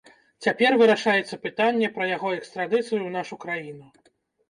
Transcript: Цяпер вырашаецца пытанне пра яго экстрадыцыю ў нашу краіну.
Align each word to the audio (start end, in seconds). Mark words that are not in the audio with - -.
Цяпер 0.45 0.77
вырашаецца 0.83 1.39
пытанне 1.45 1.91
пра 1.99 2.09
яго 2.15 2.35
экстрадыцыю 2.41 2.91
ў 2.91 3.09
нашу 3.21 3.43
краіну. 3.49 3.97